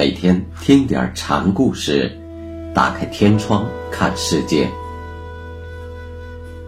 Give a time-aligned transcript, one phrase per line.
[0.00, 2.10] 每天听点禅故事，
[2.74, 4.66] 打开天窗看世界。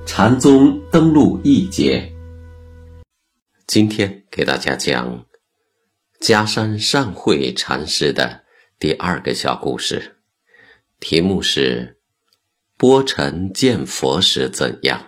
[0.05, 2.13] 禅宗登陆一节，
[3.67, 5.25] 今天给大家讲
[6.21, 8.43] 加山善慧禅师的
[8.79, 10.19] 第二个小故事，
[11.01, 11.97] 题目是
[12.77, 15.07] “波尘见佛时怎样”。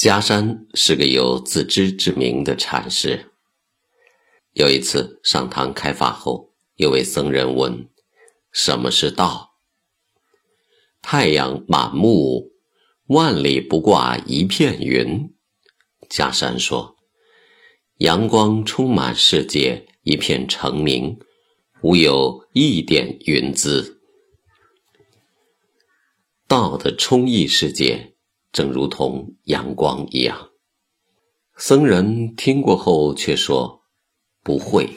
[0.00, 3.32] 嘉山是个有自知之明的禅师。
[4.54, 7.86] 有一次上堂开法后，有位僧人问
[8.50, 9.58] ：“什么是道？”
[11.02, 12.50] 太阳满目，
[13.08, 15.34] 万里不挂一片云。
[16.08, 16.96] 嘉山说
[18.00, 21.18] ：“阳光充满世界，一片澄明，
[21.82, 24.00] 无有一点云姿。
[26.48, 28.09] 道的充溢世界，
[28.52, 30.50] 正如同阳光一样。”
[31.56, 33.80] 僧人听过后却说。
[34.42, 34.88] 不会。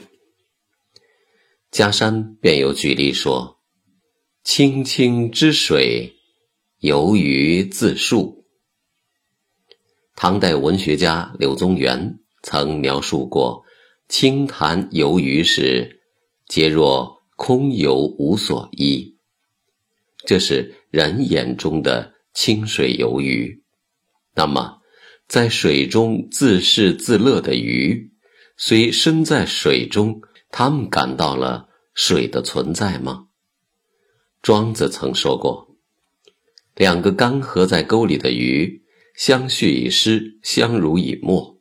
[1.70, 3.60] 嘉山便有举例说
[4.42, 6.14] ：“清清之水，
[6.80, 8.46] 游鱼自述。”
[10.16, 13.66] 唐代文学家柳宗元曾描述过
[14.08, 16.02] 清潭游鱼时，
[16.48, 19.18] 皆若空游无所依。
[20.26, 23.64] 这是人眼中的清水游鱼。
[24.36, 24.82] 那么，
[25.28, 28.12] 在水中自适自乐的鱼。
[28.56, 33.28] 虽身在水中，他们感到了水的存在吗？
[34.44, 35.76] 庄子曾说过
[36.76, 38.84] ：“两个干涸在沟里的鱼，
[39.16, 41.60] 相续以湿，相濡以沫，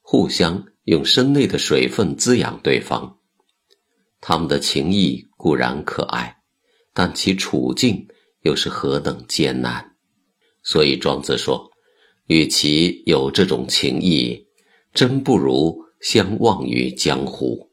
[0.00, 3.18] 互相用身内的水分滋养对方。
[4.20, 6.38] 他们的情谊固然可爱，
[6.94, 8.08] 但其处境
[8.40, 9.91] 又是何等艰难。
[10.62, 11.70] 所以庄子说，
[12.26, 14.46] 与其有这种情谊，
[14.92, 17.70] 真不如。”相忘于江湖。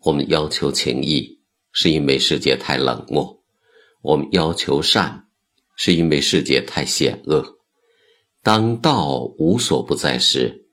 [0.00, 3.40] 我们要求情谊，是因为世界太冷漠；
[4.02, 5.28] 我们要求善，
[5.76, 7.60] 是因为世界太险恶。
[8.42, 10.66] 当道无所不在时，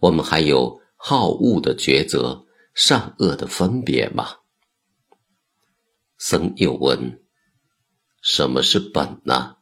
[0.00, 4.36] 我们还有好恶的抉择、善恶的分别吗？
[6.16, 7.22] 僧又问
[8.24, 9.56] ：“什么是本呢？”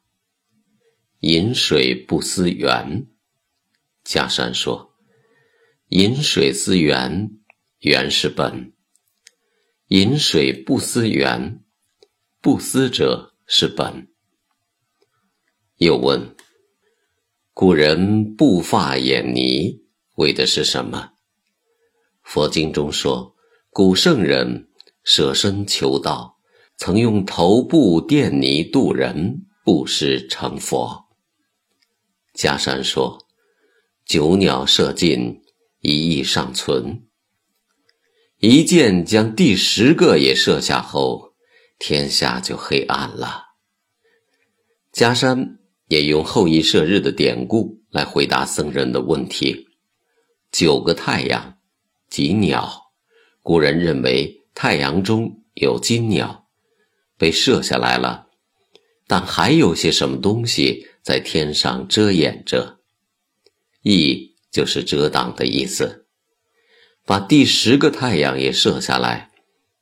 [1.21, 3.07] 饮水不思源。
[4.05, 4.91] 假山说。
[5.89, 7.33] 饮水思源，
[7.81, 8.73] 源是本；
[9.89, 11.65] 饮水不思源，
[12.41, 14.07] 不思者是本。
[15.79, 16.37] 又问：
[17.53, 19.83] 古人布发掩泥，
[20.15, 21.15] 为的是什么？
[22.23, 23.35] 佛经中说，
[23.71, 24.69] 古圣人
[25.03, 26.39] 舍身求道，
[26.77, 31.10] 曾用头部垫泥渡人，布施成佛。
[32.35, 33.27] 迦山说：
[34.05, 35.41] 九鸟射尽。
[35.83, 37.09] 一意尚存，
[38.37, 41.33] 一箭将第十个也射下后，
[41.79, 43.45] 天下就黑暗了。
[44.93, 45.59] 迦山
[45.89, 49.69] 也用后羿射日的典故来回答僧人的问题：
[50.53, 51.57] 九个太阳，
[52.11, 52.93] 即鸟。
[53.43, 56.47] 古人认为太阳中有金鸟，
[57.17, 58.27] 被射下来了，
[59.07, 62.81] 但还有些什么东西在天上遮掩着？
[63.83, 64.31] 羿。
[64.53, 66.09] 就是遮挡的意思，
[67.07, 69.31] 把第十个太阳也射下来，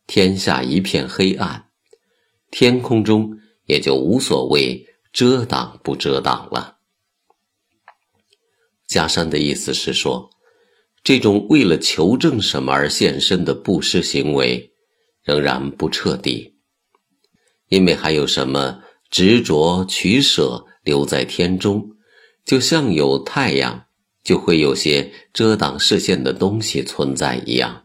[0.07, 1.71] 天下一片黑暗，
[2.51, 6.81] 天空中也就无所谓遮挡不遮挡了。
[8.87, 10.29] 加山的意思是说，
[11.03, 14.75] 这种为了求证什么而现身的布施行为，
[15.23, 16.59] 仍然不彻底，
[17.69, 21.91] 因为还有什么执着取舍留在天中，
[22.45, 23.87] 就像有太阳。
[24.25, 27.83] 就会有些遮挡视线的东西存在一样。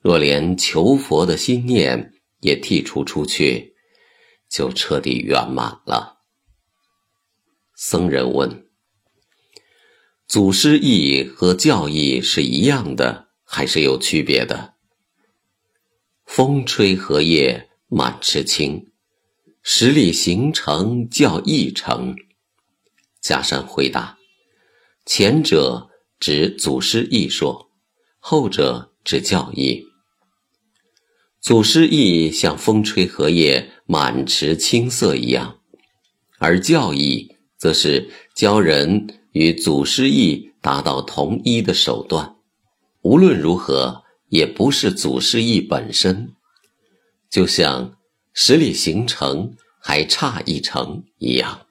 [0.00, 3.76] 若连求佛的心念也剔除出去，
[4.50, 6.24] 就彻底圆满了。
[7.76, 8.66] 僧人问
[10.26, 14.74] ：“祖师意和教义是一样的，还是有区别的？”
[16.26, 18.90] 风吹荷叶满池青，
[19.70, 22.16] 十里行程教义成。
[23.20, 24.16] 假山回答。
[25.04, 27.68] 前者指祖师意说，
[28.18, 29.84] 后者指教义。
[31.42, 35.58] 祖师意像风吹荷叶满池青色一样，
[36.38, 42.36] 而教义则是教人与祖师意达到同一的手段。
[43.02, 46.32] 无论如何，也不是祖师意本身，
[47.28, 47.97] 就像
[48.40, 51.66] 十里行程还差一程一样。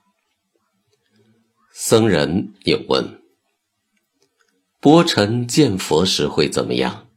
[1.72, 3.22] 僧人又问
[4.82, 7.08] ：“波尘见佛时会怎么样？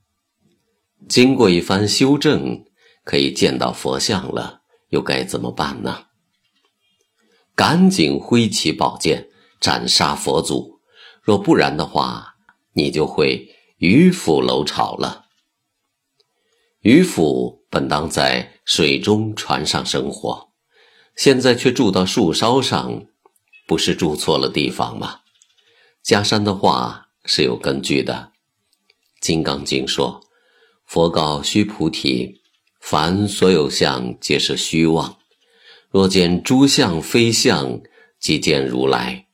[1.09, 2.65] 经过一番修正，
[3.03, 4.61] 可以见到佛像了，
[4.91, 6.07] 又该怎么办呢？”
[7.57, 9.31] 赶紧挥起宝剑
[9.61, 10.81] 斩杀佛祖，
[11.21, 12.37] 若不然的话，
[12.75, 13.49] 你就会
[13.79, 15.25] 鱼腹楼巢了。
[16.83, 20.49] 渔夫本当在水中船上生活，
[21.17, 23.07] 现在却住到树梢上，
[23.67, 25.21] 不是住错了地方吗？
[26.05, 28.33] 迦山的话是有根据的，
[29.21, 30.21] 《金刚经》说
[30.85, 32.41] ：“佛告须菩提，
[32.81, 35.19] 凡所有相，皆是虚妄。
[35.91, 37.81] 若见诸相非相，
[38.19, 39.27] 即见如来。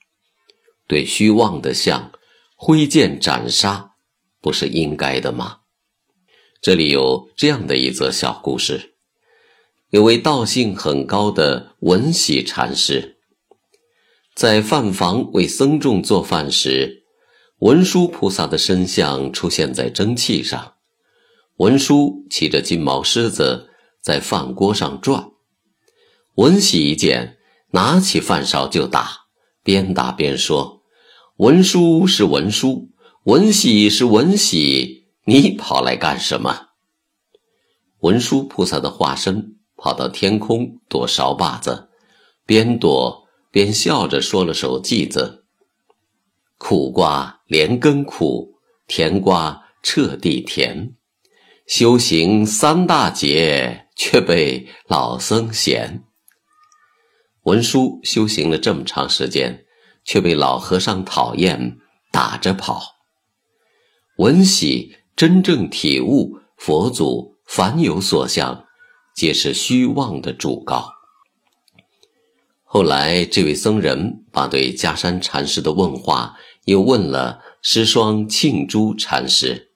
[0.86, 2.12] 对虚妄的相，
[2.54, 3.92] 挥剑斩杀，
[4.40, 5.60] 不是应该的吗？”
[6.62, 8.94] 这里有这样的一则小故事：
[9.91, 13.19] 有位道性很高的文喜禅师，
[14.35, 17.05] 在饭房为僧众做饭时，
[17.58, 20.75] 文殊菩萨的身像出现在蒸汽上。
[21.58, 23.70] 文殊骑着金毛狮子
[24.03, 25.31] 在饭锅上转，
[26.35, 27.38] 文喜一见，
[27.70, 29.26] 拿起饭勺就打，
[29.62, 30.82] 边打边说
[31.38, 32.91] ：“文殊是文殊，
[33.25, 36.69] 文喜是文喜。”你跑来干什么？
[37.99, 41.88] 文殊菩萨的化身跑到天空躲勺把子，
[42.46, 45.44] 边躲边笑着说了首偈子
[46.58, 50.94] ：“苦瓜连根苦，甜瓜彻地甜。
[51.67, 56.05] 修行三大劫，却被老僧嫌。”
[57.43, 59.64] 文殊修行了这么长时间，
[60.05, 61.79] 却被老和尚讨厌，
[62.12, 62.94] 打着跑。
[64.19, 64.99] 文喜。
[65.16, 68.66] 真正体悟佛祖凡有所相，
[69.14, 70.92] 皆是虚妄的主告。
[72.64, 76.36] 后来，这位僧人把对迦山禅师的问话
[76.66, 79.72] 又问了师双庆珠禅师。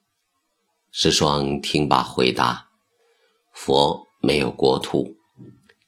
[0.91, 2.67] 师双听罢回答
[3.51, 5.15] ：“佛没有国土，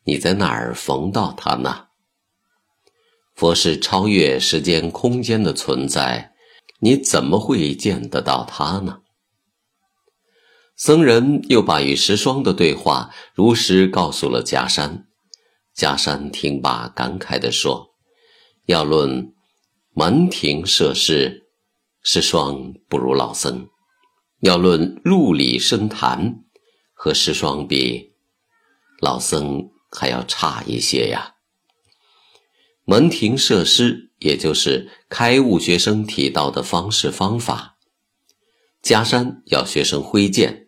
[0.06, 1.90] 你在哪儿逢到他呢？
[3.36, 6.34] 佛是超越时间空间的存在，
[6.80, 9.02] 你怎么会见得到他呢？”
[10.86, 15.08] 僧人又把与石霜的对话如实告诉了迦山。
[15.74, 17.92] 迦山听罢，感慨地说
[18.68, 19.34] ：“要论
[19.94, 21.48] 门庭设施，
[22.02, 23.70] 石霜不如老僧；
[24.42, 26.44] 要论入理深谈，
[26.92, 28.12] 和石霜比，
[29.00, 31.36] 老僧还要差一些呀。
[32.84, 37.78] 门庭设施，也就是开悟学生提到的方式方法。
[38.84, 40.60] 迦山要学生挥剑。”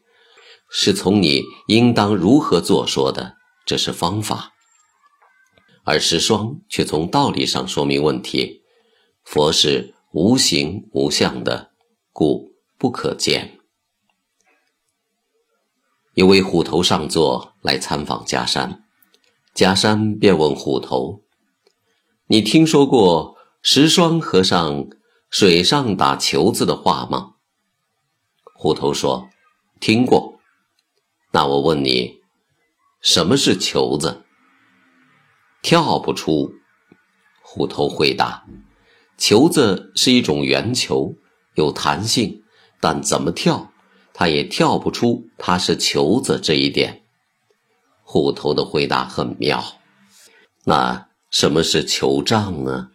[0.77, 4.51] 是从你应当如何做说的，这是方法；
[5.85, 8.61] 而石霜却从道理上说明问题。
[9.23, 11.71] 佛是无形无相的，
[12.11, 13.57] 故不可见。
[16.13, 18.83] 有位虎头上座来参访迦山，
[19.55, 21.23] 迦山便问虎头
[22.27, 24.89] ：“你听说过石霜和尚
[25.29, 27.35] 水上打球子的话吗？”
[28.53, 29.29] 虎头说
[29.79, 30.34] ：“听过。”
[31.35, 32.21] 那我问你，
[33.01, 34.23] 什么是球子？
[35.61, 36.53] 跳不出。
[37.41, 38.45] 虎头回答：
[39.17, 41.13] 球子是一种圆球，
[41.55, 42.41] 有弹性，
[42.79, 43.73] 但怎么跳，
[44.13, 47.03] 它也跳不出它是球子这一点。
[48.03, 49.61] 虎头的回答很妙。
[50.63, 52.91] 那什么是球杖呢？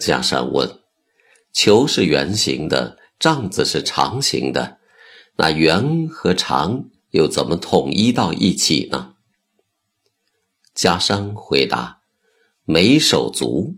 [0.00, 0.80] 加山问：
[1.52, 4.78] 球是圆形的，杖子是长形的，
[5.36, 6.86] 那圆和长？
[7.10, 9.16] 又怎么统一到一起呢？
[10.74, 12.02] 加山回答
[12.64, 13.76] ：“没手足，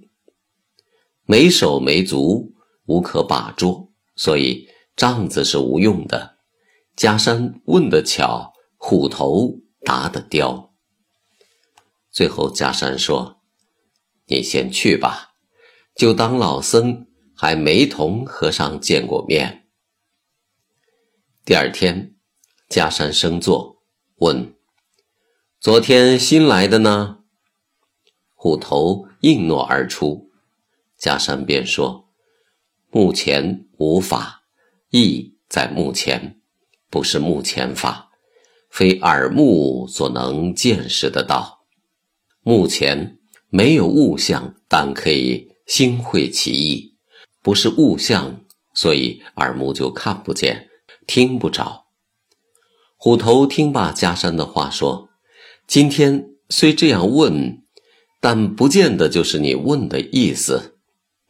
[1.24, 2.54] 没手没足，
[2.86, 6.38] 无可把捉，所以杖子是无用的。”
[6.96, 10.74] 加山问得巧，虎头答得刁。
[12.10, 13.40] 最后加山说
[14.26, 15.34] ：“你先去吧，
[15.94, 19.68] 就当老僧还没同和尚见过面。”
[21.46, 22.16] 第二天。
[22.70, 23.82] 迦山升座，
[24.18, 24.54] 问
[25.58, 27.18] ：“昨天新来的呢？”
[28.36, 30.30] 虎头应诺而出。
[30.96, 32.08] 迦山便说
[32.92, 34.44] ：“目前无法，
[34.90, 36.40] 意在目前，
[36.88, 38.12] 不是目前法，
[38.70, 41.66] 非耳目所能见识得到。
[42.42, 46.94] 目前没有物象，但可以心会其意，
[47.42, 50.70] 不是物象，所以耳目就看不见，
[51.08, 51.79] 听不着。”
[53.02, 55.08] 虎头听罢加山的话，说
[55.66, 57.62] ：“今天虽这样问，
[58.20, 60.76] 但不见得就是你问的意思。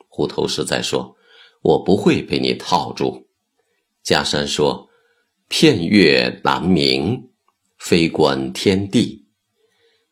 [0.09, 1.15] 虎头实在说
[1.63, 3.29] ：“我不会被你套住。”
[4.03, 4.89] 加山说
[5.47, 7.31] ：“片月难明，
[7.79, 9.27] 非观天地，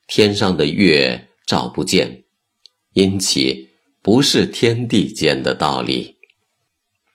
[0.06, 2.22] 天上的月照不见，
[2.92, 6.18] 因其不是天地间的道理。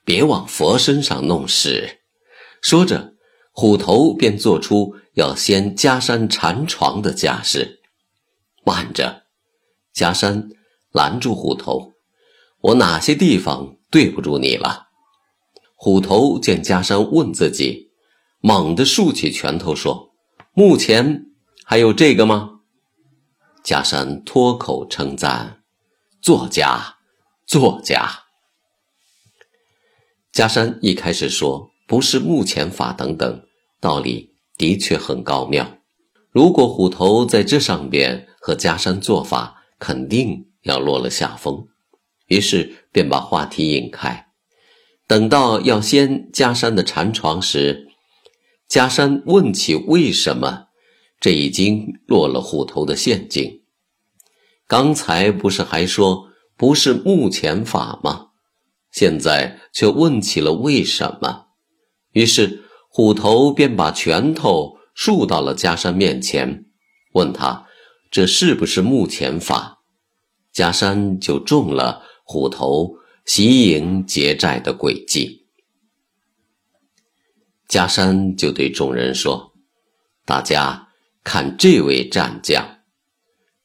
[0.04, 2.00] 别往佛身上弄事。”
[2.60, 3.13] 说着，
[3.56, 7.80] 虎头便做出要掀迦山禅床的架势。
[8.64, 9.22] 慢着，
[9.94, 10.50] 迦山
[10.90, 11.92] 拦住虎头。
[12.60, 14.88] 我哪些地方对不住你了？
[15.76, 17.92] 虎头见迦山问自己，
[18.40, 20.10] 猛地竖起拳头说
[20.52, 21.26] ：“目前
[21.64, 22.62] 还有这个吗？”
[23.64, 25.62] 迦山脱口称赞
[26.20, 26.96] ：“作家，
[27.46, 28.24] 作家。”
[30.34, 33.42] 迦山一开始说不是目前法等等
[33.80, 35.78] 道理，的确很高妙。
[36.30, 41.66] 如果虎头在这上边和加山做法，肯定要落了下风。
[42.26, 44.28] 于是便把话题引开，
[45.06, 47.86] 等到要掀加山的禅床时，
[48.66, 50.68] 加山问起为什么，
[51.20, 53.62] 这已经落了虎头的陷阱。
[54.66, 58.28] 刚才不是还说不是目前法吗？
[58.90, 61.43] 现在却问起了为什么。
[62.14, 66.64] 于是虎头便把拳头竖到了迦山面前，
[67.12, 67.66] 问他
[68.10, 69.82] 这是不是目前法？
[70.52, 72.02] 迦山就中了。
[72.26, 72.94] 虎头
[73.26, 75.44] 袭营劫寨的诡计，
[77.68, 79.52] 迦山就对众人说
[80.24, 80.88] ：“大家
[81.22, 82.78] 看这位战将，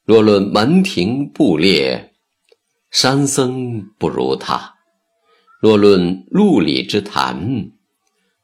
[0.03, 2.15] 若论门庭布列，
[2.91, 4.75] 山僧不如他；
[5.62, 7.72] 若论路里之谈，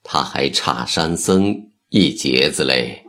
[0.05, 1.53] 他还差山僧
[1.89, 3.04] 一截子嘞。”